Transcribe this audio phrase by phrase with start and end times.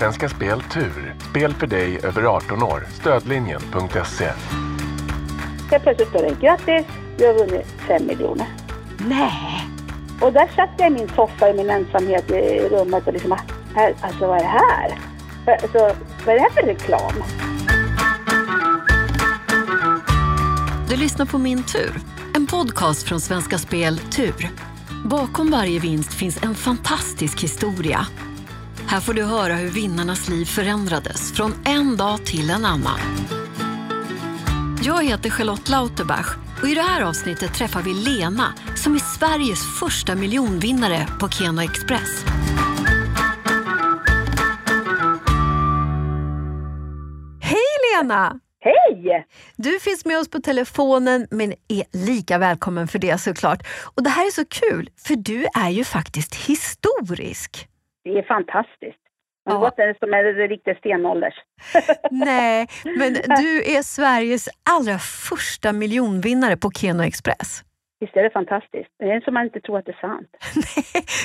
[0.00, 1.14] Svenska Spel Tur.
[1.30, 2.86] Spel för dig över 18 år.
[3.00, 4.30] Stödlinjen.se.
[5.70, 6.86] Helt plötsligt står det grattis,
[7.18, 8.46] du har vunnit fem miljoner.
[8.98, 9.66] Nej!
[10.20, 13.32] Och där satt jag i min soffa i min ensamhet i rummet och liksom,
[14.00, 14.98] alltså vad är det här?
[15.62, 15.78] Alltså,
[16.26, 17.22] vad är det här för reklam?
[20.88, 22.00] Du lyssnar på Min tur,
[22.34, 24.50] en podcast från Svenska Spel Tur.
[25.04, 28.06] Bakom varje vinst finns en fantastisk historia.
[28.90, 33.00] Här får du höra hur vinnarnas liv förändrades från en dag till en annan.
[34.82, 39.78] Jag heter Charlotte Lauterbach och i det här avsnittet träffar vi Lena som är Sveriges
[39.78, 42.24] första miljonvinnare på Keno Express.
[47.40, 47.58] Hej
[47.94, 48.40] Lena!
[48.60, 49.26] Hej!
[49.56, 53.66] Du finns med oss på telefonen men är lika välkommen för det såklart.
[53.94, 57.69] Och det här är så kul för du är ju faktiskt historisk.
[58.04, 58.98] Det är fantastiskt.
[59.46, 59.60] Man Ja.
[59.60, 61.34] låter som en riktig stenålders.
[62.10, 67.62] Nej, men du är Sveriges allra första miljonvinnare på Keno Express.
[68.00, 68.90] Visst är det fantastiskt?
[68.98, 70.28] Det är som man inte tror att det är sant.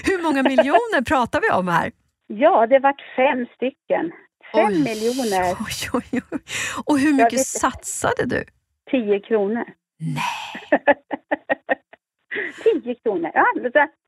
[0.06, 1.92] Hur många miljoner pratar vi om här?
[2.28, 4.12] Ja, det vart fem stycken.
[4.54, 6.40] Fem Oj, miljoner, Oj, oj, oj.
[6.86, 8.44] Och hur mycket vet- satsade du?
[8.92, 9.66] tio kronor.
[10.00, 10.80] Nej.
[12.64, 13.32] tio kronor.
[13.34, 13.46] Ja,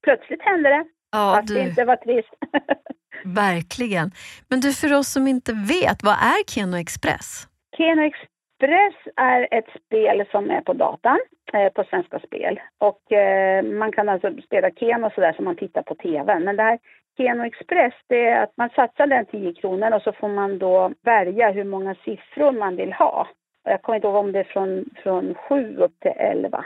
[0.04, 0.86] plötsligt hände det.
[1.12, 2.34] Ja, Fast det du, inte var trist.
[3.26, 4.12] verkligen.
[4.50, 7.48] Men du, för oss som inte vet, vad är Keno Express?
[7.78, 11.20] Keno Express är ett spel som är på datan,
[11.54, 12.60] eh, på Svenska Spel.
[12.78, 16.40] Och eh, man kan alltså spela Keno sådär som man tittar på TV.
[16.40, 16.80] Men det här
[17.18, 20.92] Keno Express, det är att man satsar den 10 kronor och så får man då
[21.04, 23.28] välja hur många siffror man vill ha.
[23.66, 26.66] Och Jag kommer inte ihåg om det är från, från 7 upp till 11.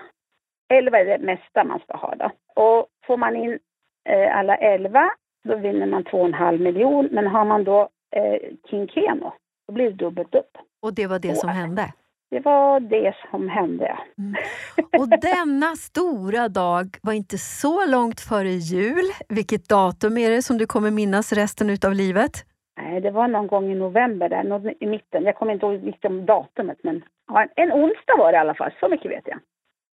[0.74, 2.32] 11 är det mesta man ska ha då.
[2.56, 3.60] Och får man in
[4.10, 5.10] eh, alla 11,
[5.44, 7.10] då vinner man 2,5 miljon.
[7.12, 9.34] Men har man då eh, King Keno,
[9.68, 10.58] då blir det dubbelt upp.
[10.82, 11.94] Och det var det som hände.
[12.32, 13.98] Det var det som hände.
[14.76, 15.00] ja.
[15.00, 19.06] Och denna stora dag var inte så långt före jul.
[19.30, 22.32] Vilket datum är det som du kommer minnas resten utav livet?
[22.82, 25.24] Nej, det var någon gång i november där, någon i mitten.
[25.24, 28.72] Jag kommer inte ihåg liksom datumet, men ja, en onsdag var det i alla fall.
[28.80, 29.40] Så mycket vet jag.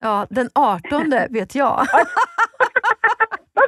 [0.01, 1.87] Ja, den 18 vet jag.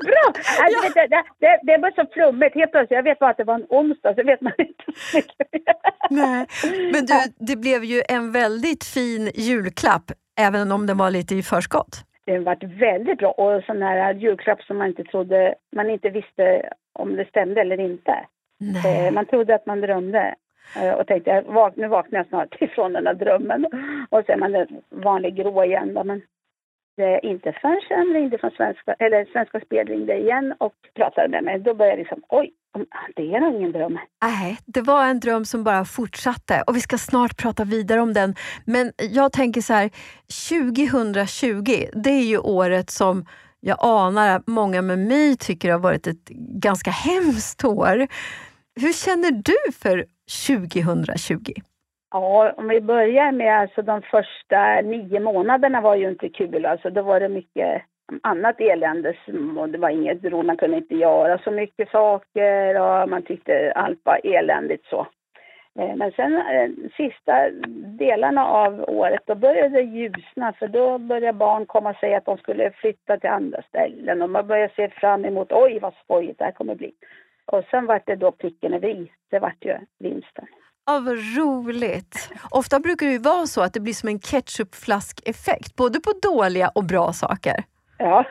[0.05, 0.27] Bra!
[0.63, 2.55] Alltså, vet du, det, det, det var så flummigt.
[2.55, 5.17] Helt plötsligt, jag vet bara att det var en onsdag, så vet man inte så
[5.17, 5.77] mycket.
[6.11, 6.47] Nej.
[6.93, 11.43] Men du, det blev ju en väldigt fin julklapp, även om den var lite i
[11.43, 12.05] förskott.
[12.25, 16.11] Det har varit väldigt bra och sån här julklapp som man inte trodde, man inte
[16.11, 16.63] visste
[16.93, 18.11] om det stämde eller inte.
[18.11, 18.27] Eh,
[18.85, 19.11] Nej.
[19.11, 20.35] Man trodde att man drömde
[20.77, 23.67] eh, och tänkte vak- nu vaknar jag snart ifrån den där drömmen.
[24.11, 25.95] Och är man en vanlig grå igen.
[25.95, 26.05] Då.
[26.05, 26.25] Men det
[27.23, 31.59] inte förrän sen ringde från Svenska, eller Svenska Spel ringde igen och pratade med mig.
[31.59, 32.53] Då började jag liksom, oj,
[33.17, 33.99] det är nog ingen dröm.
[34.23, 38.13] Nej, det var en dröm som bara fortsatte och vi ska snart prata vidare om
[38.13, 38.35] den.
[38.65, 39.91] Men jag tänker så här,
[40.49, 41.63] 2020,
[41.93, 43.27] det är ju året som
[43.61, 46.29] jag anar att många med mig tycker har varit ett
[46.63, 48.07] ganska hemskt år.
[48.81, 50.05] Hur känner du för
[50.47, 51.53] 2020?
[52.11, 56.67] Ja, om vi börjar med alltså de första nio månaderna var ju inte kul.
[56.67, 57.83] Alltså då var det mycket
[58.23, 59.15] annat elände
[59.59, 60.47] och det var inget roligt.
[60.47, 65.07] Man kunde inte göra så mycket saker och man tyckte allt var eländigt så.
[65.79, 67.51] Eh, men sen eh, sista
[67.99, 72.25] delarna av året då började det ljusna för då började barn komma och säga att
[72.25, 76.39] de skulle flytta till andra ställen och man började se fram emot oj vad skojigt
[76.39, 76.93] det här kommer bli.
[77.47, 79.13] Och sen vart det då pricken över i.
[79.31, 80.47] Det vart ju vinsten.
[80.87, 82.31] Ja, vad roligt!
[82.51, 86.69] Ofta brukar det ju vara så att det blir som en ketchupflaskeffekt, både på dåliga
[86.69, 87.65] och bra saker.
[87.99, 88.25] Ja,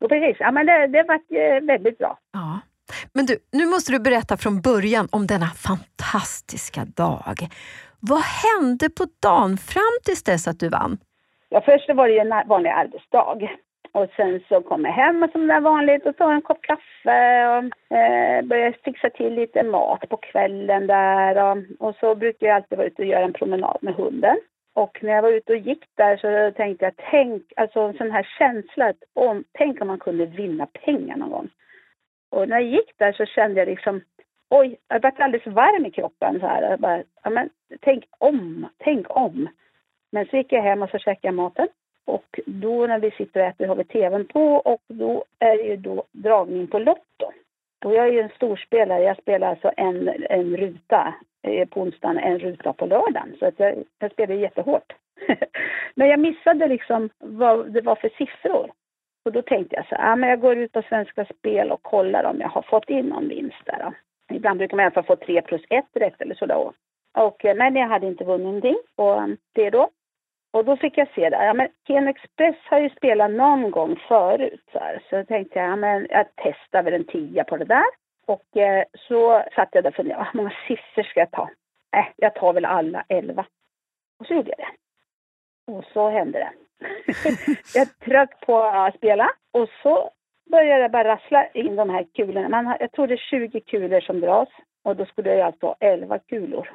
[0.08, 0.36] precis.
[0.40, 2.18] Ja, men det, det var väldigt bra.
[2.32, 2.60] Ja.
[3.12, 7.48] Men du, nu måste du berätta från början om denna fantastiska dag.
[8.00, 10.98] Vad hände på dagen fram tills dess att du vann?
[11.48, 13.48] Ja, först var det en vanlig arbetsdag.
[13.96, 17.48] Och sen så kom jag hem som det är vanligt och tog en kopp kaffe
[17.48, 21.36] och eh, började fixa till lite mat på kvällen där.
[21.44, 24.36] Och, och så brukar jag alltid vara ute och göra en promenad med hunden.
[24.74, 28.10] Och när jag var ute och gick där så tänkte jag, tänk, alltså en sån
[28.10, 31.48] här känsla, att om, tänk om man kunde vinna pengar någon gång.
[32.30, 34.00] Och när jag gick där så kände jag liksom,
[34.50, 36.70] oj, jag blev alldeles varm i kroppen så här.
[36.70, 37.50] Jag bara, ja, men,
[37.80, 39.48] tänk om, tänk om.
[40.12, 41.68] Men så gick jag hem och så käkade jag maten.
[42.06, 45.64] Och då när vi sitter och äter har vi tvn på och då är det
[45.64, 47.32] ju då dragning på Lotto.
[47.84, 49.02] Och jag är ju en storspelare.
[49.02, 53.36] Jag spelar alltså en, en ruta eh, på onsdagen, en ruta på lördagen.
[53.38, 54.92] Så att jag, jag spelar jättehårt.
[55.94, 58.70] Men jag missade liksom vad det var för siffror.
[59.24, 61.82] Och då tänkte jag så här, ja, men jag går ut på Svenska Spel och
[61.82, 63.78] kollar om jag har fått in någon vinst där.
[63.78, 63.92] Då.
[64.34, 66.72] ibland brukar man i alla fall få 3 plus 1 rätt eller sådär.
[67.18, 69.88] Och, eh, nej, men jag hade inte vunnit någonting på eh, det då.
[70.56, 71.44] Och då fick jag se det.
[71.44, 74.62] Ja, men Ken Express har ju spelat någon gång förut.
[74.72, 75.02] Så, här.
[75.10, 77.84] så tänkte jag, ja, men jag testar väl en tia på det där.
[78.26, 81.48] Och eh, så satt jag där och funderade, ah, hur många siffror ska jag ta?
[81.96, 83.46] äh, jag tar väl alla elva.
[84.18, 84.72] Och så gjorde jag det.
[85.72, 86.52] Och så hände det.
[87.74, 90.10] jag trött på att spela och så
[90.50, 92.48] började jag bara rassla in de här kulorna.
[92.48, 94.48] Man jag tror det är 20 kulor som dras
[94.82, 96.68] och då skulle jag alltså ha 11 kulor.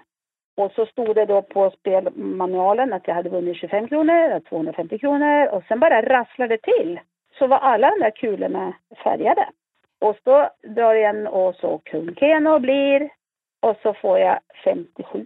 [0.61, 5.47] Och så stod det då på spelmanualen att jag hade vunnit 25 kronor, 250 kronor
[5.47, 6.99] och sen bara rasslade till.
[7.39, 8.73] Så var alla de där kulorna
[9.03, 9.49] färgade.
[10.01, 13.09] Och så drar jag en och så kung Keno blir
[13.59, 15.25] och så får jag 57.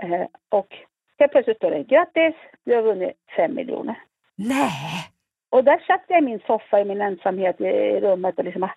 [0.00, 0.76] Eh, och
[1.18, 2.34] helt plötsligt står det grattis,
[2.64, 3.98] du har vunnit 5 miljoner.
[4.36, 5.10] Nej!
[5.50, 8.68] Och där satt jag i min soffa i min ensamhet i rummet och liksom,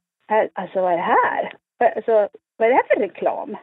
[0.54, 1.54] alltså vad är det här?
[1.96, 3.58] Alltså, vad är det här för reklam?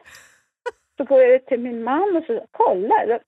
[0.97, 3.19] Så går jag till min man och så kolla,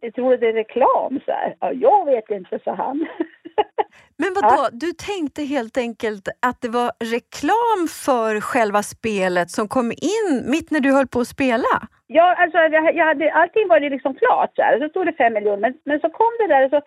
[0.00, 1.56] jag tror det är reklam så här.
[1.60, 3.06] Ja, jag vet inte, sa han.
[4.18, 4.78] Men vad då?
[4.86, 10.70] du tänkte helt enkelt att det var reklam för själva spelet som kom in mitt
[10.70, 11.88] när du höll på att spela?
[12.06, 14.78] Ja, alltså jag, hade, allting var ju liksom klart så här.
[14.78, 16.80] Så stod det fem miljoner, men, men så kom det där och så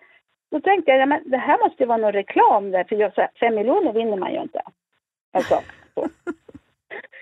[0.50, 3.14] då tänkte jag, ja, men det här måste ju vara någon reklam där, för jag,
[3.14, 4.62] så här, fem miljoner vinner man ju inte.
[5.32, 5.60] Alltså,
[5.94, 6.08] så.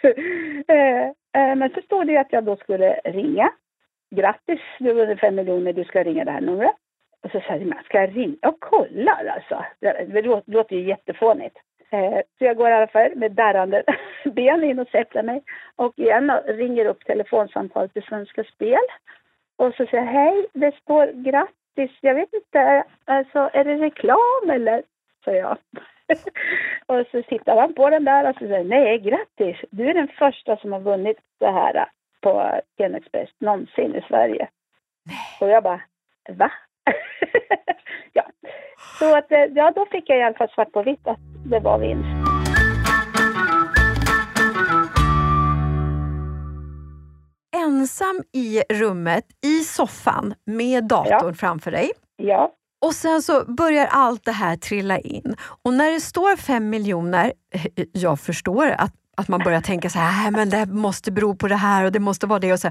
[0.68, 1.04] Eh,
[1.42, 3.52] eh, men så stod det att jag då skulle ringa.
[4.10, 6.74] Grattis, du har fem miljoner, du ska ringa det här numret.
[7.22, 8.36] Och så sa jag, ska jag ringa?
[8.40, 9.64] Jag kollar alltså.
[9.80, 11.56] Det låter ju jättefånigt.
[11.90, 13.82] Eh, så jag går i alla fall med darrande
[14.24, 15.42] ben in och sätter mig
[15.76, 18.86] och igen ringer upp telefonsamtalet till Svenska Spel.
[19.56, 24.50] Och så säger jag, hej, det står grattis, jag vet inte, alltså är det reklam
[24.50, 24.82] eller?
[25.24, 25.58] Sa jag.
[26.86, 30.08] och så tittar han på den där och så säger nej, grattis, du är den
[30.18, 31.88] första som har vunnit det här
[32.20, 34.48] på Genexpress någonsin i Sverige.
[35.40, 35.80] Och jag bara,
[36.28, 36.52] va?
[38.12, 38.22] ja.
[38.98, 41.60] Så att, eh, ja, då fick jag i alla fall svart på vitt att det
[41.60, 42.08] var vinst.
[47.56, 51.32] Ensam i rummet, i soffan, med datorn ja.
[51.32, 51.90] framför dig.
[52.16, 52.52] Ja.
[52.86, 55.34] Och sen så börjar allt det här trilla in.
[55.64, 59.98] Och när det står fem miljoner, eh, jag förstår att, att man börjar tänka så
[59.98, 62.52] här, men det måste bero på det här och det måste vara det.
[62.52, 62.70] Och så.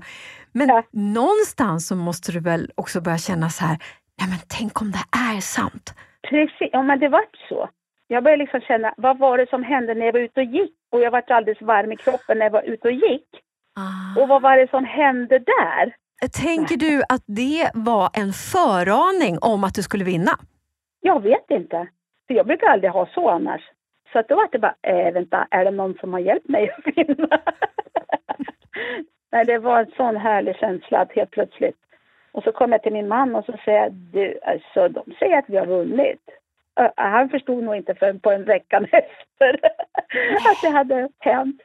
[0.52, 0.84] Men ja.
[0.92, 3.78] någonstans så måste du väl också börja känna så här,
[4.20, 5.06] nej men tänk om det
[5.36, 5.94] är sant?
[6.30, 7.70] Precis, ja men det var så.
[8.08, 10.74] Jag började liksom känna, vad var det som hände när jag var ute och gick?
[10.92, 13.28] Och jag var alldeles varm i kroppen när jag var ute och gick.
[13.76, 14.22] Ah.
[14.22, 15.96] Och vad var det som hände där?
[16.34, 20.32] Tänker du att det var en föraning om att du skulle vinna?
[21.02, 21.88] Jag vet inte.
[22.28, 23.62] För jag brukar aldrig ha så annars.
[24.14, 26.70] Så att då var det bara, äh, vänta, är det någon som har hjälpt mig
[26.70, 27.28] att vinna?
[29.32, 31.78] Nej, det var en sån härlig känsla att helt plötsligt
[32.38, 35.50] och så kom jag till min man och så säger du, alltså, de säger att
[35.50, 36.22] vi har vunnit.
[36.96, 39.60] Han förstod nog inte förrän på en vecka efter
[40.52, 41.62] att det hade hänt.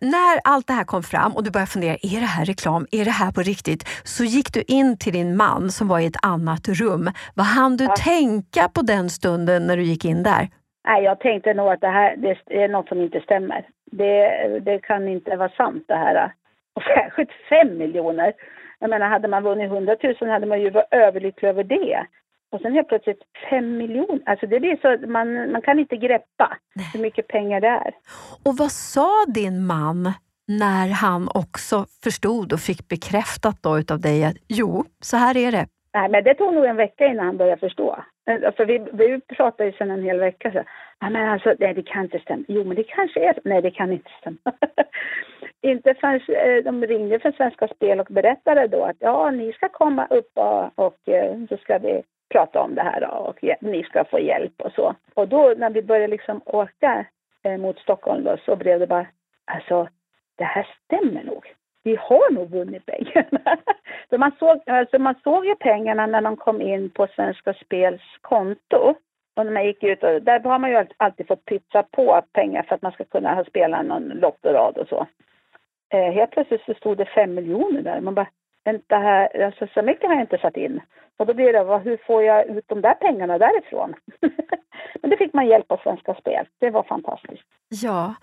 [0.00, 2.86] När allt det här kom fram och du började fundera, är det här reklam?
[2.92, 3.82] Är det här på riktigt?
[4.04, 7.10] Så gick du in till din man som var i ett annat rum.
[7.34, 7.94] Vad hann du ja.
[7.96, 10.48] tänka på den stunden när du gick in där?
[10.88, 13.66] Nej, jag tänkte nog att det här det är något som inte stämmer.
[13.90, 16.32] Det, det kan inte vara sant det här.
[16.74, 18.32] Och särskilt fem miljoner.
[18.78, 22.06] Jag menar, hade man vunnit 100 000 hade man ju varit överlycklig över det.
[22.54, 24.22] Och sen helt plötsligt fem miljoner.
[24.26, 26.56] Alltså det blir så, man, man kan inte greppa
[26.92, 27.94] hur mycket pengar det är.
[28.44, 30.12] Och vad sa din man
[30.48, 35.52] när han också förstod och fick bekräftat då utav dig att jo, så här är
[35.52, 35.66] det?
[35.94, 38.04] Nej, men det tog nog en vecka innan han började förstå.
[38.56, 40.52] För vi, vi pratade ju sedan en hel vecka.
[40.52, 40.62] Så,
[41.00, 42.44] ja, men alltså, nej, det kan inte stämma.
[42.48, 44.38] Jo, men det kanske är Nej, det kan inte stämma.
[45.62, 49.68] inte förrän eh, de ringde från Svenska Spel och berättade då att ja, ni ska
[49.68, 52.02] komma upp och, och eh, så ska vi
[52.34, 54.94] prata om det här och ni ska få hjälp och så.
[55.14, 57.06] Och då när vi började liksom åka
[57.42, 59.06] eh, mot Stockholm då, så blev det bara,
[59.44, 59.88] alltså
[60.36, 61.54] det här stämmer nog.
[61.82, 63.56] Vi har nog vunnit pengarna.
[64.10, 68.02] så man, såg, alltså man såg ju pengarna när de kom in på Svenska Spels
[68.20, 68.94] konto.
[69.36, 72.62] Och när man gick ut, och, där har man ju alltid fått pytsa på pengar
[72.62, 75.06] för att man ska kunna ha spelat någon lottorad och så.
[75.92, 78.00] Eh, helt plötsligt så stod det fem miljoner där.
[78.00, 78.28] Man bara,
[78.64, 80.80] vänta här, alltså så mycket har jag inte satt in.
[81.16, 83.94] Och då blir det, vad, hur får jag ut de där pengarna därifrån?
[85.02, 86.46] Men det fick man hjälp av Svenska Spel.
[86.60, 87.44] Det var fantastiskt.
[87.68, 88.14] Ja,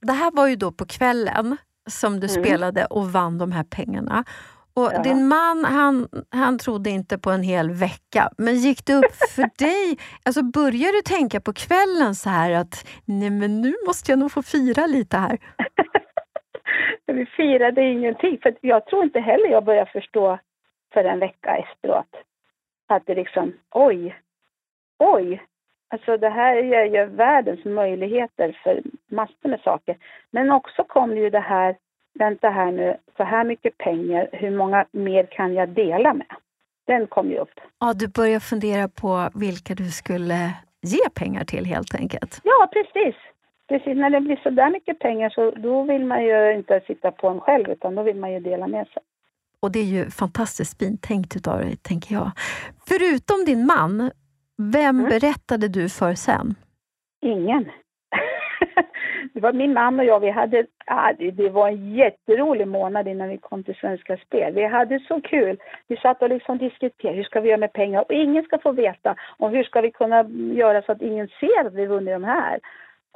[0.00, 1.56] det här var ju då på kvällen
[1.88, 2.44] som du mm.
[2.44, 4.24] spelade och vann de här pengarna.
[4.74, 5.02] Och ja.
[5.02, 9.42] Din man han, han trodde inte på en hel vecka, men gick det upp för
[9.58, 9.98] dig?
[10.24, 14.32] Alltså Började du tänka på kvällen så här att nej men nu måste jag nog
[14.32, 15.38] få fira lite här?
[17.12, 18.38] vi firade ingenting.
[18.42, 20.38] För jag tror inte heller jag började förstå
[20.92, 22.16] för en vecka efteråt
[22.86, 24.16] att det liksom, oj,
[24.98, 25.42] oj.
[25.88, 29.96] Alltså det här ger ju världens möjligheter för massor med saker.
[30.30, 31.76] Men också kom ju det här,
[32.14, 36.36] vänta här nu, så här mycket pengar, hur många mer kan jag dela med?
[36.86, 37.60] Den kom ju upp.
[37.80, 42.40] Ja, du började fundera på vilka du skulle ge pengar till helt enkelt.
[42.44, 43.14] Ja, precis.
[43.68, 47.10] Precis, när det blir så där mycket pengar så då vill man ju inte sitta
[47.10, 49.02] på en själv utan då vill man ju dela med sig.
[49.60, 52.30] Och det är ju fantastiskt fint tänkt utav dig, tänker jag.
[52.88, 54.10] Förutom din man,
[54.72, 55.08] vem mm.
[55.08, 56.54] berättade du för sen?
[57.20, 57.64] Ingen.
[59.32, 60.66] det var min man och jag, vi hade,
[61.32, 64.54] det var en jätterolig månad innan vi kom till Svenska Spel.
[64.54, 65.58] Vi hade så kul.
[65.88, 68.00] Vi satt och liksom diskuterade, hur ska vi göra med pengar?
[68.00, 69.16] Och ingen ska få veta.
[69.38, 70.22] Och hur ska vi kunna
[70.54, 72.60] göra så att ingen ser att vi vunnit de här?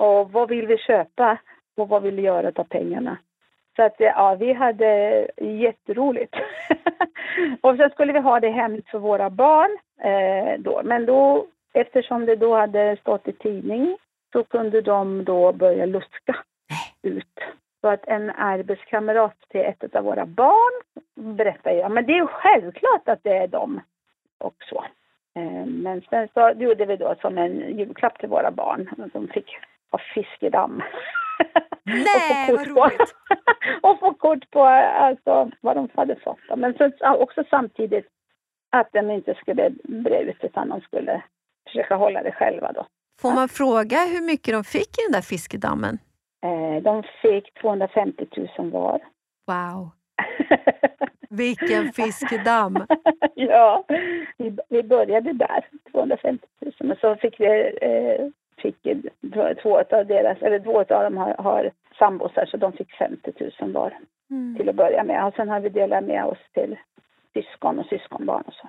[0.01, 1.39] Och vad vill vi köpa?
[1.77, 3.19] Och vad vill vi göra av pengarna?
[3.77, 6.35] Så att ja, vi hade jätteroligt.
[7.61, 10.81] och sen skulle vi ha det hemligt för våra barn eh, då.
[10.85, 13.97] Men då, eftersom det då hade stått i tidning
[14.33, 16.37] så kunde de då börja luska
[17.03, 17.39] ut.
[17.81, 21.05] Så att en arbetskamrat till ett av våra barn
[21.37, 23.81] berättade ja men det är självklart att det är de
[24.39, 24.85] också.
[25.37, 29.11] Eh, men sen så gjorde vi då som en julklapp till våra barn.
[29.13, 29.57] De fick
[29.91, 30.83] ha fiskedamm.
[31.85, 33.15] Nej, vad roligt!
[33.83, 36.39] och få kort på alltså, vad de hade fått.
[36.57, 38.07] Men så, också samtidigt
[38.71, 41.23] att de inte skulle bre ut utan de skulle
[41.67, 42.73] försöka hålla det själva.
[42.73, 42.87] Då.
[43.21, 45.99] Får man fråga hur mycket de fick i den där fiskedammen?
[46.43, 48.27] Eh, de fick 250
[48.59, 49.01] 000 var.
[49.47, 49.91] Wow!
[51.31, 52.87] Vilken fiskedamm!
[53.35, 53.85] ja,
[54.39, 56.73] vi, vi började där, 250 000.
[56.81, 58.27] Men så fick vi eh,
[58.63, 58.77] fick
[59.63, 63.73] två av deras, eller två av dem har, har sambosar så de fick 50 000
[63.73, 63.99] var
[64.31, 64.57] mm.
[64.57, 65.27] till att börja med.
[65.27, 66.77] Och sen har vi delat med oss till
[67.35, 68.69] syskon och syskonbarn och så.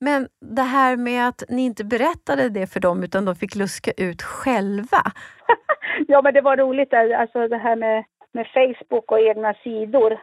[0.00, 3.90] Men det här med att ni inte berättade det för dem utan de fick luska
[3.96, 5.02] ut själva.
[6.08, 10.18] ja men det var roligt, alltså det här med, med Facebook och egna sidor.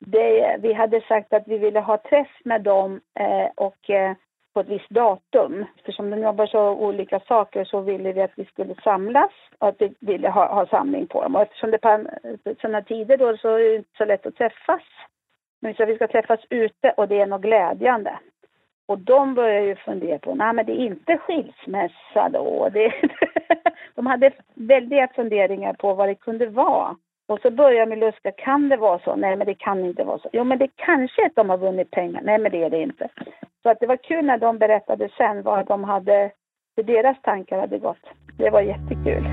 [0.00, 4.16] Det, vi hade sagt att vi ville ha träff med dem eh, och eh,
[4.58, 5.64] på ett visst datum.
[5.76, 9.76] Eftersom de jobbar så olika saker så ville vi att vi skulle samlas och att
[9.78, 11.34] vi ville ha, ha samling på dem.
[11.34, 14.82] Och eftersom det är sådana tider då så är det inte så lätt att träffas.
[15.60, 18.18] Men så vi ska träffas ute och det är något glädjande.
[18.86, 22.68] Och de börjar ju fundera på, nej men det är inte skilsmässa då.
[22.72, 22.92] Det,
[23.94, 26.96] de hade väldiga funderingar på vad det kunde vara.
[27.28, 29.16] Och så börjar med luska, kan det vara så?
[29.16, 30.28] Nej men det kan inte vara så.
[30.32, 32.20] Jo men det kanske är att de har vunnit pengar.
[32.24, 33.08] Nej men det är det inte.
[33.62, 36.30] Så att det var kul när de berättade sen vad de hade,
[36.76, 38.04] hur deras tankar hade gått.
[38.38, 39.24] Det var jättekul.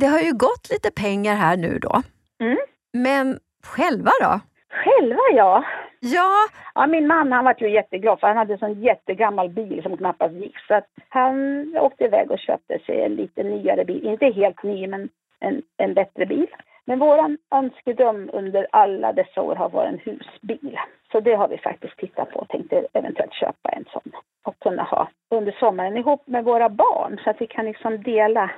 [0.00, 2.02] Det har ju gått lite pengar här nu då.
[2.40, 2.58] Mm.
[2.92, 4.40] Men själva då?
[4.70, 5.64] Själva ja.
[6.00, 6.30] Ja.
[6.74, 6.86] ja.
[6.86, 10.34] Min man han var ju jätteglad för han hade en sån jättegammal bil som knappast
[10.34, 10.58] gick.
[10.68, 14.06] Så att han åkte iväg och köpte sig en lite nyare bil.
[14.06, 15.08] Inte helt ny men
[15.40, 16.46] en, en bättre bil.
[16.84, 20.78] Men vår önskedröm under alla dessa år har varit en husbil.
[21.12, 24.12] Så det har vi faktiskt tittat på och tänkte eventuellt köpa en sån
[24.44, 28.50] och kunna ha under sommaren ihop med våra barn så att vi kan liksom dela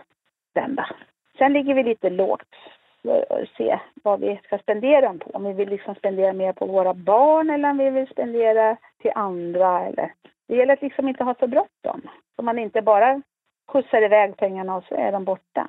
[0.55, 0.75] den.
[0.75, 0.85] Då.
[1.39, 2.55] Sen ligger vi lite lågt
[3.57, 5.31] se vad vi ska spendera dem på.
[5.31, 9.13] Om vi vill liksom spendera mer på våra barn eller om vi vill spendera till
[9.15, 9.87] andra.
[9.87, 10.13] Eller.
[10.49, 12.01] Det gäller att liksom inte ha för bråttom.
[12.37, 13.23] Så man inte bara
[13.73, 15.69] skjutsar iväg pengarna och så är de borta.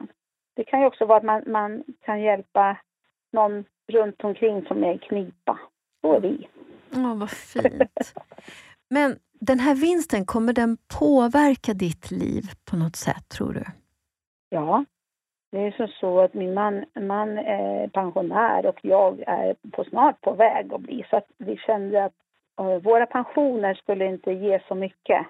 [0.56, 2.78] Det kan ju också vara att man, man kan hjälpa
[3.32, 5.60] någon runt omkring som är i knipa.
[6.02, 6.48] Så är vi.
[6.96, 8.14] Åh, vad fint.
[8.90, 13.64] Men den här vinsten, kommer den påverka ditt liv på något sätt, tror du?
[14.50, 14.86] Ja.
[15.52, 20.22] Det är så, så att min man, man är pensionär och jag är på, snart
[20.22, 21.06] på väg att bli.
[21.10, 22.14] Så att vi kände att
[22.60, 25.26] eh, våra pensioner skulle inte ge så mycket.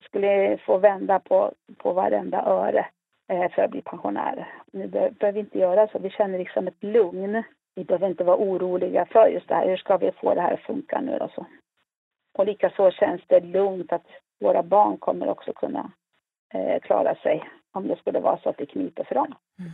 [0.00, 2.86] Vi skulle få vända på, på varenda öre.
[3.28, 4.48] Eh, för att bli pensionär.
[4.72, 5.98] Nu behöver vi inte göra så.
[5.98, 7.42] Vi känner liksom ett lugn.
[7.74, 9.68] Vi behöver inte vara oroliga för just det här.
[9.68, 11.28] Hur ska vi få det här att funka nu då?
[11.34, 11.46] så.
[12.38, 14.06] Och likaså känns det lugnt att
[14.40, 15.92] våra barn kommer också kunna
[16.52, 19.34] eh, klara sig om det skulle vara så att det kniper för dem.
[19.58, 19.70] Mm.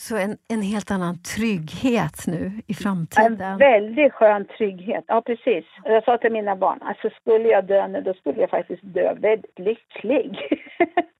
[0.00, 3.40] Så en, en helt annan trygghet nu i framtiden?
[3.40, 5.64] En väldigt skön trygghet, ja precis.
[5.84, 9.14] Jag sa till mina barn, alltså skulle jag dö nu, då skulle jag faktiskt dö
[9.14, 10.38] väldigt lycklig.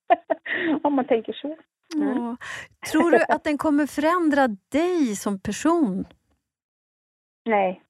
[0.82, 1.56] Om man tänker så.
[1.94, 2.37] Mm.
[2.92, 6.04] Tror du att den kommer förändra dig som person?
[7.44, 7.82] Nej,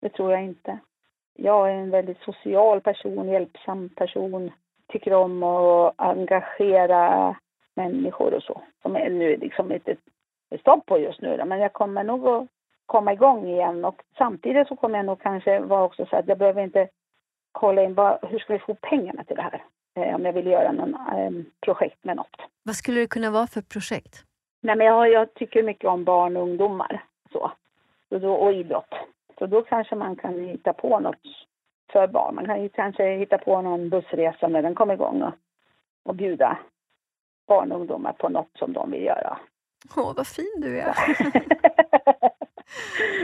[0.00, 0.78] det tror jag inte.
[1.34, 4.50] Jag är en väldigt social person, hjälpsam person.
[4.92, 7.36] Tycker om att engagera
[7.74, 8.62] människor och så.
[8.82, 9.96] Som är nu liksom lite
[10.60, 11.44] stopp på just nu då.
[11.44, 12.48] men jag kommer nog att
[12.86, 16.38] komma igång igen och samtidigt så kommer jag nog kanske vara också så att jag
[16.38, 16.88] behöver inte
[17.52, 19.64] kolla in vad, hur ska vi få pengarna till det här?
[19.96, 22.36] Eh, om jag vill göra någon eh, projekt med något.
[22.62, 24.24] Vad skulle det kunna vara för projekt?
[24.60, 27.52] Nej, men jag, jag tycker mycket om barn och ungdomar så.
[28.10, 28.94] Och, då, och idrott.
[29.38, 31.16] Så då kanske man kan hitta på något
[31.96, 32.34] för barn.
[32.34, 35.34] Man kan ju kanske hitta på någon bussresa när den kommer igång och,
[36.04, 36.58] och bjuda
[37.46, 39.38] barn och ungdomar på något som de vill göra.
[39.96, 40.84] Åh, vad fin du är!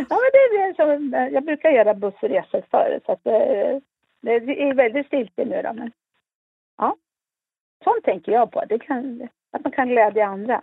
[0.08, 3.80] ja, men det är som, jag brukar göra bussresor förr så att det,
[4.20, 5.72] det är väldigt stiltje nu då.
[5.72, 5.92] Men,
[6.78, 6.96] ja.
[7.84, 10.62] Sånt tänker jag på, det kan, att man kan glädja andra.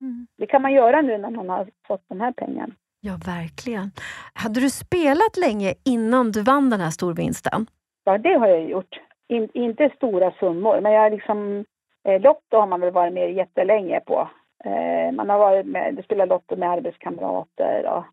[0.00, 0.26] Mm.
[0.36, 2.74] Det kan man göra nu när man har fått de här pengarna.
[3.06, 3.90] Ja, verkligen.
[4.34, 7.66] Hade du spelat länge innan du vann den här storvinsten?
[8.04, 9.00] Ja, det har jag gjort.
[9.28, 11.64] In, inte stora summor, men jag liksom,
[12.04, 14.28] eh, Lotto har man väl varit med jättelänge på.
[14.64, 18.04] Eh, man har varit med, spelat Lotto med arbetskamrater och,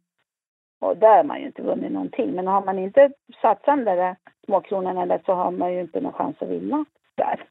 [0.88, 2.32] och där har man ju inte vunnit någonting.
[2.32, 6.14] Men har man inte satsat de där småkronorna där så har man ju inte någon
[6.14, 6.86] chans att vinna
[7.16, 7.44] där.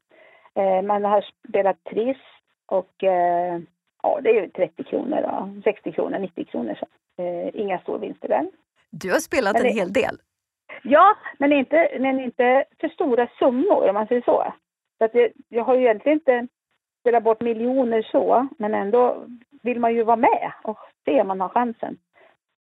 [0.54, 2.22] Eh, man har spelat Triss
[2.66, 3.60] och eh,
[4.02, 6.74] ja, det är ju 30 kronor, då, 60 kronor, 90 kronor.
[6.80, 6.86] Så.
[7.22, 8.50] Eh, inga storvinster där.
[8.90, 10.18] Du har spelat men en det, hel del.
[10.82, 14.52] Ja, men inte, men inte för stora summor om man säger så.
[14.98, 16.46] så att det, jag har ju egentligen inte
[17.00, 19.26] spelat bort miljoner så, men ändå
[19.62, 21.96] vill man ju vara med och se om man har chansen.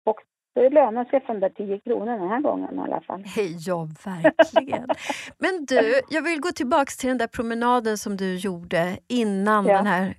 [0.05, 0.21] Och
[0.55, 3.25] det lönar sig för de där 10 kronorna den här gången i alla fall.
[3.67, 4.89] Ja, verkligen.
[5.39, 9.77] Men du, jag vill gå tillbaks till den där promenaden som du gjorde innan ja.
[9.77, 10.15] den här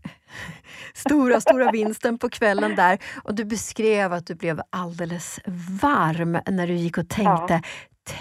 [0.93, 2.97] stora, stora vinsten på kvällen där.
[3.23, 5.39] Och du beskrev att du blev alldeles
[5.81, 7.61] varm när du gick och tänkte, ja.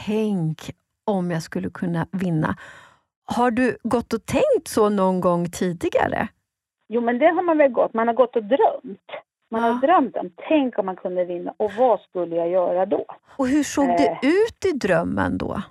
[0.07, 0.71] tänk
[1.07, 2.57] om jag skulle kunna vinna.
[3.25, 6.29] Har du gått och tänkt så någon gång tidigare?
[6.89, 7.95] Jo, men det har man väl gått.
[7.95, 9.11] Man har gått och drömt.
[9.51, 13.05] Man har drömt om, tänk om man kunde vinna och vad skulle jag göra då?
[13.37, 14.19] Och hur såg det eh.
[14.23, 15.63] ut i drömmen då?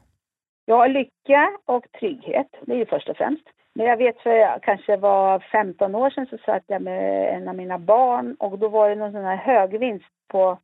[0.65, 3.43] Ja, lycka och trygghet, det är ju först och främst.
[3.77, 7.47] Men jag vet för jag kanske var 15 år sedan så satt jag med en
[7.47, 10.57] av mina barn och då var det någon sån här högvinst på,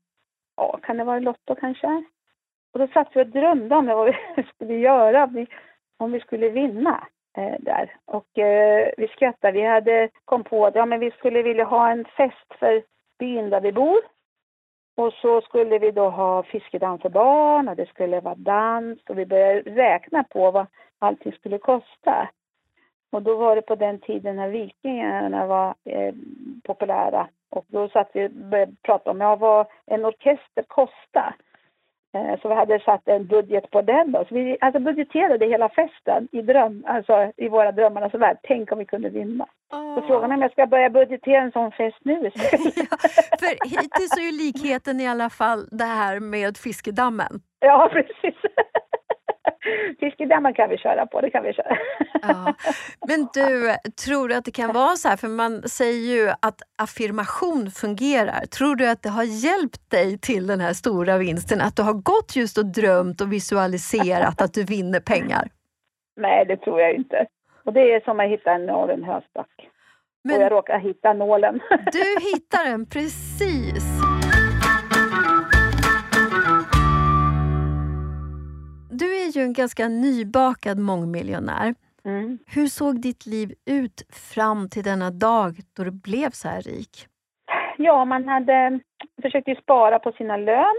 [0.57, 2.03] ja kan det vara Lotto kanske?
[2.73, 5.29] Och då satt vi och drömde om vad vi skulle göra
[5.97, 7.95] om vi skulle vinna eh, där.
[8.05, 11.91] Och eh, vi skrattade, vi hade kom på att ja, men vi skulle vilja ha
[11.91, 12.83] en fest för
[13.19, 14.01] byn där vi bor.
[14.97, 19.17] Och så skulle vi då ha fiskedans för barn och det skulle vara dans och
[19.17, 20.65] vi började räkna på vad
[20.99, 22.29] allting skulle kosta.
[23.13, 26.13] Och då var det på den tiden när Vikingarna var eh,
[26.63, 27.27] populära.
[27.49, 31.35] Och då satt vi och började prata om ja, vad en orkester kostar.
[32.15, 34.25] Eh, så vi hade satt en budget på den då.
[34.29, 38.37] Så vi alltså budgeterade hela festen i dröm, alltså i våra drömmarnas värld.
[38.43, 39.45] Tänk om vi kunde vinna.
[39.73, 39.95] Oh.
[39.95, 42.13] Så frågan är om jag ska börja budgetera en sån fest nu.
[42.23, 42.97] ja,
[43.39, 47.41] för hittills är ju likheten i alla fall det här med fiskedammen.
[47.59, 48.35] Ja, precis.
[49.99, 51.77] Fiskedammen kan vi köra på, det kan vi köra.
[52.21, 52.53] Ja.
[53.07, 56.61] Men du, tror du att det kan vara så här, för man säger ju att
[56.77, 58.45] affirmation fungerar.
[58.45, 61.61] Tror du att det har hjälpt dig till den här stora vinsten?
[61.61, 65.47] Att du har gått just och drömt och visualiserat att du vinner pengar?
[66.15, 67.25] Nej, det tror jag inte.
[67.65, 69.69] Och det är som att hitta en nål i en höstack.
[70.23, 70.37] Men...
[70.37, 71.59] Och jag råkar hitta nålen.
[71.69, 74.12] Du hittar den, precis!
[78.95, 81.75] Du är ju en ganska nybakad mångmiljonär.
[82.05, 82.39] Mm.
[82.47, 84.01] Hur såg ditt liv ut
[84.33, 87.07] fram till denna dag då du blev så här rik?
[87.77, 88.79] Ja, man hade
[89.21, 90.75] försökt spara på sina lön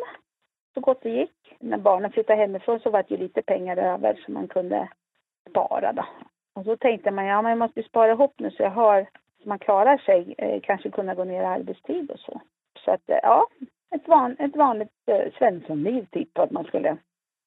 [0.74, 1.56] så gott det gick.
[1.60, 4.88] När barnen flyttade hemifrån så var det ju lite pengar över som man kunde
[5.50, 5.92] spara.
[5.92, 6.06] Då.
[6.54, 9.06] Och så tänkte man, ja man måste spara ihop nu så jag har,
[9.42, 12.40] så man klarar sig, eh, kanske kunna gå ner i arbetstid och så.
[12.84, 13.46] Så att eh, ja,
[13.94, 16.96] ett, van, ett vanligt eh, svenssonliv typ att man skulle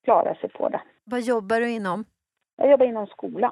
[0.07, 0.81] klara sig på det.
[1.03, 2.05] Vad jobbar du inom?
[2.57, 3.51] Jag jobbar inom skolan.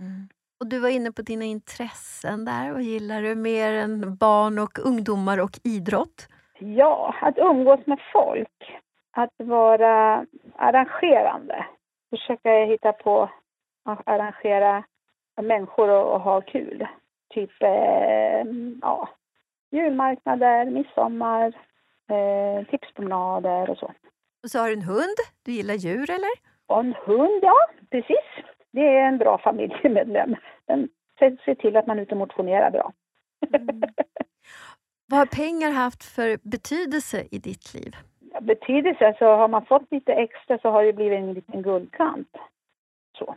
[0.00, 0.28] Mm.
[0.60, 2.72] Och Du var inne på dina intressen där.
[2.72, 6.28] Vad gillar du mer än barn och ungdomar och idrott?
[6.58, 8.80] Ja, att umgås med folk.
[9.10, 11.66] Att vara arrangerande.
[12.10, 13.30] Försöka hitta på
[13.84, 14.84] att arrangera
[15.42, 16.86] människor och, och ha kul.
[17.34, 18.44] Typ eh,
[18.82, 19.08] ja,
[19.70, 21.46] julmarknader, midsommar,
[22.08, 23.92] eh, tipspromenader och så.
[24.46, 25.18] Och så har du en hund.
[25.42, 26.30] Du gillar djur, eller?
[26.66, 27.56] Och en hund, ja.
[27.90, 28.26] Precis.
[28.70, 30.36] Det är en bra familjemedlem.
[30.66, 32.92] Den ser till att man är ute och motionerar bra.
[33.54, 33.82] Mm.
[35.06, 37.96] Vad har pengar haft för betydelse i ditt liv?
[38.40, 39.14] Betydelse?
[39.18, 42.36] Så har man fått lite extra så har det blivit en liten guldkant.
[43.18, 43.34] Så.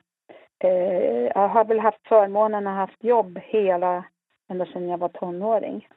[0.60, 4.04] Eh, jag har väl haft förmånen att ha haft jobb hela
[4.50, 5.88] ända sedan jag var tonåring.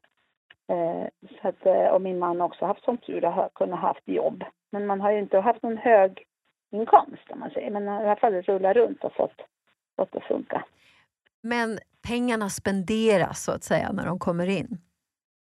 [0.69, 1.09] Eh,
[1.41, 4.09] så att, eh, och min man har också haft sån tur att ha, kunna haft
[4.09, 4.45] jobb.
[4.73, 6.25] Men man har ju inte haft någon hög
[6.71, 7.71] inkomst om man säger.
[7.71, 9.41] Men i alla fall rullat runt och fått,
[9.97, 10.65] fått att funka.
[11.43, 14.79] Men pengarna spenderas så att säga när de kommer in?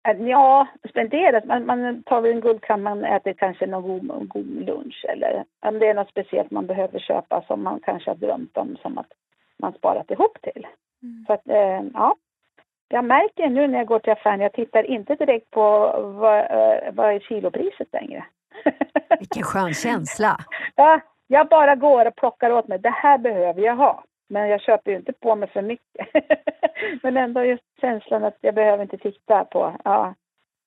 [0.09, 1.45] Äh, ja, spenderas.
[1.45, 5.87] Man, man tar en guldkant, man äter kanske någon god, god lunch eller om det
[5.87, 9.13] är något speciellt man behöver köpa som man kanske har drömt om som att
[9.59, 10.67] man sparat ihop till.
[11.03, 11.25] Mm.
[11.27, 12.17] Så att, eh, ja.
[12.89, 15.61] Jag märker nu när jag går till affären, jag tittar inte direkt på
[16.21, 18.25] vad, eh, vad är kilopriset längre.
[19.19, 20.37] Vilken skön känsla!
[20.75, 22.79] Ja, jag bara går och plockar åt mig.
[22.79, 24.05] Det här behöver jag ha.
[24.29, 26.09] Men jag köper ju inte på mig för mycket.
[27.03, 30.15] Men ändå just känslan att jag behöver inte titta på ja,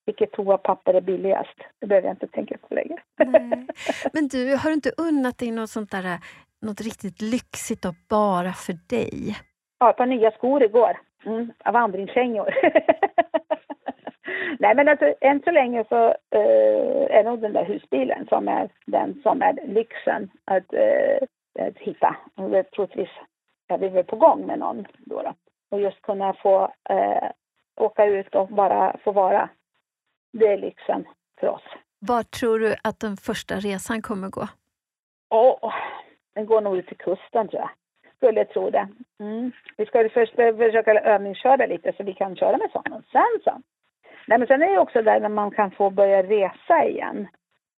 [0.06, 1.58] vilket toapapper är billigast.
[1.80, 2.98] Det behöver jag inte tänka på längre.
[3.18, 3.68] Nej.
[4.14, 6.20] Men du, har du inte unnat dig något sånt där,
[6.62, 9.38] något riktigt lyxigt och bara för dig?
[9.80, 10.98] Ja, ett par nya skor igår.
[11.26, 12.54] Mm, vandringskängor.
[14.60, 18.70] Nej men alltså än så länge så uh, är nog den där husbilen som är
[18.86, 22.16] den som är lyxen att, uh, att hitta.
[22.36, 23.10] Och troligtvis
[23.68, 25.22] är vi väl på gång med någon då.
[25.22, 25.34] då.
[25.70, 27.30] Och just kunna få uh,
[27.76, 29.50] åka ut och bara få vara.
[30.34, 31.08] Det är lyxen
[31.40, 31.64] för oss.
[32.00, 34.48] Var tror du att den första resan kommer gå?
[35.30, 35.74] Oh,
[36.36, 37.70] den går nog ut till kusten tror jag.
[38.18, 38.88] Skulle tro det.
[39.20, 39.52] Mm.
[39.78, 43.04] Vi ska först försöka övningsköra lite så vi kan köra med sådana.
[43.12, 43.62] Sen så
[44.28, 47.28] Nej, men sen är det också där när man kan få börja resa igen.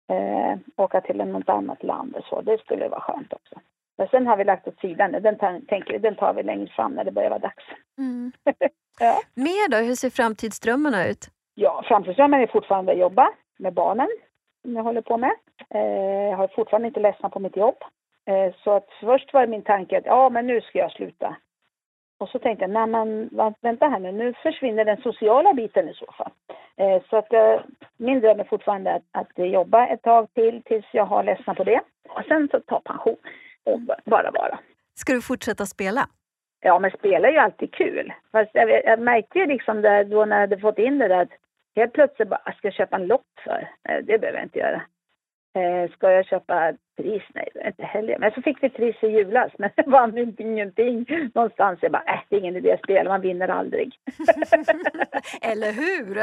[0.09, 2.41] Eh, åka till något annat land och så.
[2.41, 3.59] Det skulle vara skönt också.
[3.97, 7.03] Men sen har vi lagt åt sidan den, tänker, den tar vi längre fram när
[7.03, 7.63] det börjar vara dags.
[7.97, 8.31] Mm.
[8.99, 9.21] ja.
[9.33, 9.77] Mer då?
[9.77, 11.27] Hur ser framtidsdrömmarna ut?
[11.55, 14.09] Ja, framtidsdrömmen är fortfarande att jobba med barnen
[14.61, 15.31] som jag håller på med.
[15.69, 17.77] Eh, jag har fortfarande inte ledsnat på mitt jobb.
[18.25, 21.35] Eh, så att först var min tanke att ja, men nu ska jag sluta.
[22.17, 23.29] Och så tänkte jag, nej men
[23.61, 26.31] vänta här nu, nu försvinner den sociala biten i så fall.
[26.77, 27.59] Eh, så att eh,
[27.97, 31.63] min dröm är fortfarande att, att jobba ett tag till tills jag har ledsnat på
[31.63, 31.81] det.
[32.09, 33.17] Och sen så ta pension
[33.63, 34.59] och bara vara.
[34.95, 36.07] Ska du fortsätta spela?
[36.59, 38.13] Ja, men spela är ju alltid kul.
[38.31, 41.21] Fast jag, jag märkte ju liksom där, då när jag hade fått in det där
[41.21, 41.31] att
[41.75, 43.69] helt plötsligt bara, ska jag köpa en lott för?
[43.83, 44.81] Det behöver jag inte göra.
[45.55, 47.23] Eh, ska jag köpa pris?
[47.33, 48.19] Nej, inte heller.
[48.19, 51.79] Men så fick vi pris i julas, men det vann inte ingenting någonstans.
[51.81, 53.95] Jag bara, äh, det är ingen idé att spela, man vinner aldrig.
[55.41, 56.15] Eller hur?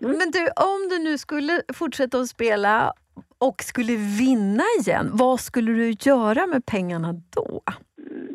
[0.00, 2.92] Men du, om du nu skulle fortsätta att spela
[3.38, 7.60] och skulle vinna igen, vad skulle du göra med pengarna då?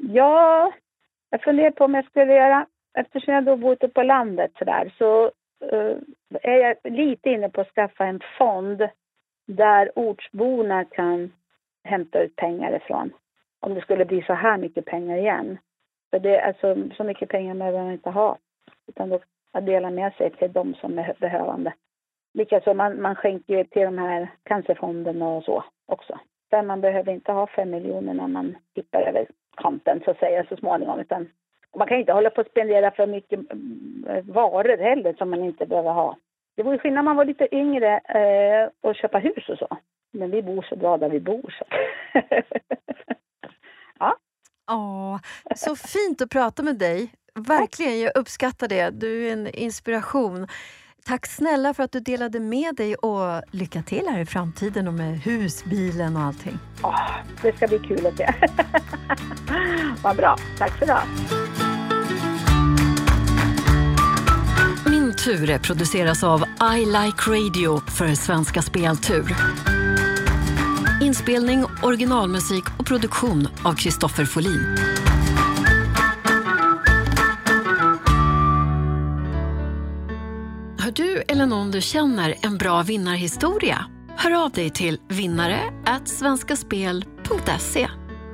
[0.02, 0.72] Ja,
[1.30, 2.66] jag funderar på om jag skulle göra,
[2.98, 5.24] eftersom jag då bor ute på landet sådär, så
[5.74, 5.98] uh,
[6.30, 8.88] är jag lite inne på att skaffa en fond
[9.48, 11.32] där ortsborna kan
[11.84, 13.14] hämta ut pengar ifrån.
[13.60, 15.58] Om det skulle bli så här mycket pengar igen.
[16.10, 18.38] För det, alltså, så mycket pengar behöver man inte ha.
[18.88, 19.20] Utan då
[19.52, 21.74] att dela med sig till de som är behövande.
[22.34, 26.20] Likaså man, man skänker ju till de här cancerfonderna och så också.
[26.50, 30.46] Där man behöver inte ha fem miljoner när man tippar över kanten så att säga
[30.50, 31.00] så småningom.
[31.00, 31.30] Utan
[31.78, 35.66] man kan inte hålla på att spendera för mycket mm, varor heller som man inte
[35.66, 36.18] behöver ha.
[36.56, 39.78] Det vore skillnad om man var lite yngre eh, och köpa hus och så.
[40.12, 41.56] Men vi bor så bra där vi bor.
[41.60, 41.66] Så.
[44.00, 44.16] ja.
[44.72, 45.20] Åh,
[45.56, 47.12] så fint att prata med dig.
[47.48, 48.90] Verkligen, jag uppskattar det.
[48.90, 50.48] Du är en inspiration.
[51.06, 54.94] Tack snälla för att du delade med dig och lycka till här i framtiden och
[54.94, 56.58] med husbilen och allting.
[56.84, 58.34] Oh, det ska bli kul att se.
[60.04, 60.36] Vad bra.
[60.58, 61.00] Tack för det.
[65.30, 66.44] Ture produceras av
[66.78, 69.36] I Like Radio för Svenska Speltur.
[71.02, 74.78] Inspelning, originalmusik och produktion av Kristoffer Folin.
[80.80, 83.86] Har du eller någon du känner en bra vinnarhistoria?
[84.18, 85.60] Hör av dig till vinnare
[86.06, 87.90] svenskaspel.se.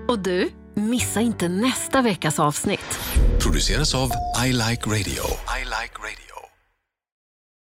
[0.08, 2.99] Och du, missa inte nästa veckas avsnitt.
[3.43, 4.12] Produceras av
[4.45, 5.23] I Like Radio.
[5.60, 6.35] I like radio.